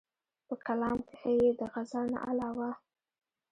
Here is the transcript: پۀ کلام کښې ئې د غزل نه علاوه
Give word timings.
پۀ 0.47 0.55
کلام 0.65 0.97
کښې 1.07 1.31
ئې 1.41 1.49
د 1.59 1.61
غزل 1.73 2.05
نه 2.13 2.19
علاوه 2.29 2.69